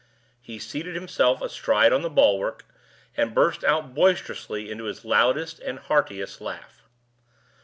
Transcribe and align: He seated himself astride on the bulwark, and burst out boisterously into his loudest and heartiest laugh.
He 0.41 0.57
seated 0.57 0.95
himself 0.95 1.43
astride 1.43 1.93
on 1.93 2.01
the 2.01 2.09
bulwark, 2.09 2.65
and 3.15 3.35
burst 3.35 3.63
out 3.63 3.93
boisterously 3.93 4.71
into 4.71 4.85
his 4.85 5.05
loudest 5.05 5.59
and 5.59 5.77
heartiest 5.77 6.41
laugh. 6.41 6.81